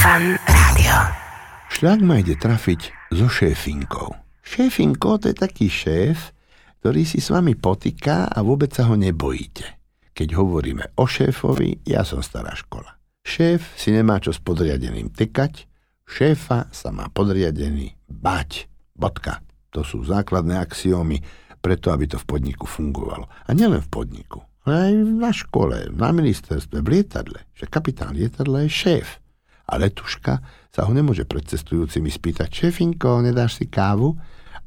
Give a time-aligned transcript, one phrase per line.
[0.00, 0.96] Fan Rádio.
[1.68, 4.16] Šľak ma ide trafiť so šéfinkou.
[4.40, 6.32] Šéfinko to je taký šéf,
[6.80, 9.68] ktorý si s vami potýka a vôbec sa ho nebojíte.
[10.16, 12.96] Keď hovoríme o šéfovi, ja som stará škola.
[13.20, 15.68] Šéf si nemá čo s podriadeným tykať,
[16.08, 18.72] šéfa sa má podriadený bať.
[18.96, 19.44] Bodka.
[19.76, 21.20] To sú základné axiómy,
[21.60, 23.28] preto aby to v podniku fungovalo.
[23.28, 27.44] A nielen v podniku, ale aj na škole, na ministerstve, v lietadle.
[27.52, 29.20] Že kapitán lietadla je šéf.
[29.70, 30.42] A letuška
[30.74, 34.18] sa ho nemôže pred cestujúcimi spýtať, šéfinko, nedáš si kávu?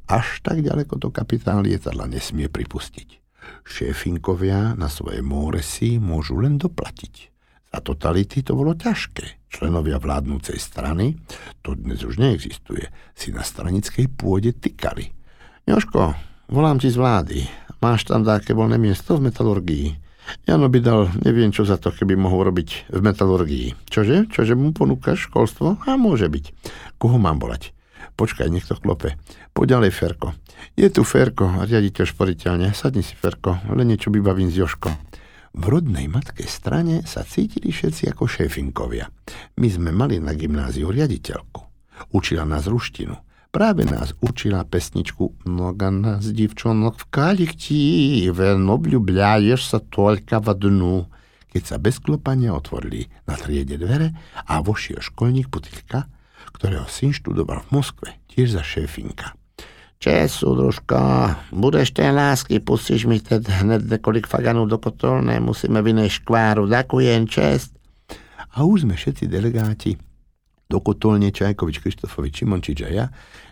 [0.07, 3.19] Až tak ďaleko to kapitán lietadla nesmie pripustiť.
[3.67, 7.31] Šéfinkovia na svoje móresy môžu len doplatiť.
[7.73, 9.49] Za totality to bolo ťažké.
[9.49, 11.17] Členovia vládnúcej strany,
[11.65, 12.85] to dnes už neexistuje,
[13.17, 15.09] si na stranickej pôde tykali.
[15.65, 16.13] Joško,
[16.53, 17.39] volám ti z vlády.
[17.81, 20.02] Máš tam také voľné miesto v metalurgii?
[20.43, 23.67] Jano by dal neviem čo za to, keby mohol robiť v metalurgii.
[23.87, 24.27] Čože?
[24.31, 25.83] Čože mu ponúkaš školstvo?
[25.83, 26.45] A môže byť.
[26.99, 27.71] Koho mám volať?
[28.13, 29.17] Počkaj, nech to klope.
[29.57, 30.37] Poď ďalej, Ferko.
[30.77, 32.67] Je tu Ferko, riaditeľ šporiteľne.
[32.77, 34.93] Sadni si, Ferko, len niečo vybavím s Joškom.
[35.53, 39.05] V rodnej matkej strane sa cítili všetci ako šéfinkovia.
[39.61, 41.61] My sme mali na gymnáziu riaditeľku.
[42.13, 43.13] Učila nás ruštinu.
[43.53, 51.05] Práve nás učila pesničku Mnoga nás divčonok v kolektíve, obľúbľaješ sa toľka v dnu.
[51.53, 54.09] Keď sa bez klopania otvorili na triede dvere
[54.49, 56.09] a vošiel školník Putilka,
[56.49, 59.37] ktorého syn študoval v Moskve, tiež za šéfinka.
[60.01, 66.09] Čes, súdružko, budeš tej lásky, pustíš mi teď hned nekolik faganů do kotolné, musíme vynej
[66.09, 67.69] škváru, ďakujem, čest.
[68.57, 69.93] A už sme všetci delegáti
[70.73, 73.05] do kotolne Čajkovič, Krištofovič, Šimončič a ja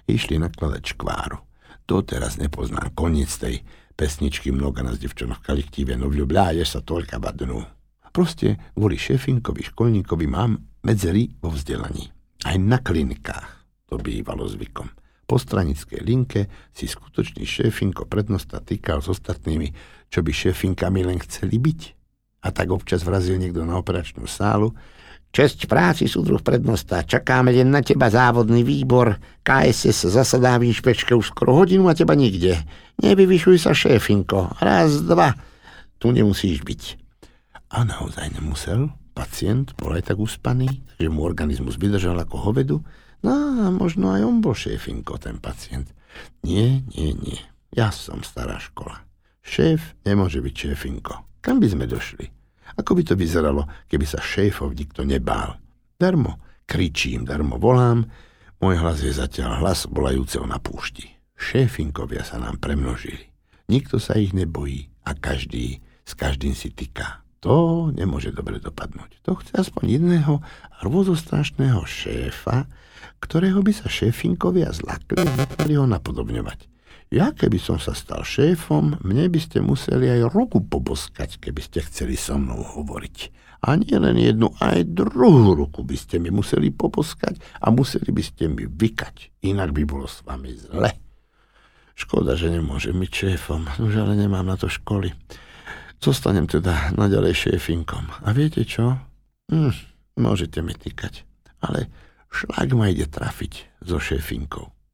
[0.10, 1.38] išli nakladať škváru.
[1.86, 3.62] To teraz nepoznám koniec tej
[3.94, 7.62] pesničky Mnoga nás devčanov kolektíve, no vľubľáješ sa toľka badnú.
[8.10, 12.10] Proste kvôli šefinkovi, školníkovi mám medzery vo vzdelaní.
[12.50, 14.90] Aj na klinikách to bývalo zvykom
[15.32, 19.72] po stranickej linke si skutočný šéfinko prednosta týkal s ostatnými,
[20.12, 21.82] čo by šéfinkami len chceli byť.
[22.44, 24.76] A tak občas vrazil niekto na operačnú sálu.
[25.32, 29.16] Česť práci, súdruh prednosta, čakáme len na teba závodný výbor.
[29.48, 32.60] KSS zasadá v inšpečke už skoro hodinu a teba nikde.
[33.00, 34.60] Nevyvyšuj sa, šéfinko.
[34.60, 35.32] Raz, dva.
[36.04, 36.82] Tu nemusíš byť.
[37.72, 38.92] A naozaj nemusel.
[39.16, 42.80] Pacient bol aj tak uspaný, že mu organizmus vydržal ako hovedu
[43.22, 45.94] No a možno aj on bol šéfinko, ten pacient.
[46.42, 47.38] Nie, nie, nie.
[47.70, 49.06] Ja som stará škola.
[49.46, 51.22] Šéf nemôže byť šéfinko.
[51.42, 52.34] Kam by sme došli?
[52.80, 55.60] Ako by to vyzeralo, keby sa šéfov nikto nebál?
[56.00, 56.40] Darmo
[56.72, 58.08] kričím, darmo volám,
[58.64, 61.12] môj hlas je zatiaľ hlas volajúceho na púšti.
[61.36, 63.28] Šéfinkovia sa nám premnožili.
[63.68, 67.24] Nikto sa ich nebojí a každý s každým si tyká.
[67.42, 69.20] To nemôže dobre dopadnúť.
[69.26, 70.40] To chce aspoň jedného
[70.86, 72.70] rôzostrašného šéfa,
[73.20, 76.71] ktorého by sa šéfinkovia zlakli a ho napodobňovať.
[77.12, 81.84] Ja keby som sa stal šéfom, mne by ste museli aj ruku poboskať, keby ste
[81.84, 83.18] chceli so mnou hovoriť.
[83.68, 88.24] A nie len jednu, aj druhú ruku by ste mi museli poboskať a museli by
[88.24, 90.96] ste mi vykať, inak by bolo s vami zle.
[91.94, 95.14] Škoda, že nemôžem byť šéfom, už ale nemám na to školy.
[96.02, 98.10] Zostanem teda naďalej šéfinkom.
[98.26, 98.98] A viete čo?
[99.54, 99.76] Hm,
[100.18, 101.28] môžete mi týkať,
[101.62, 101.92] ale
[102.34, 104.81] šlak ma ide trafiť so šéfinkou.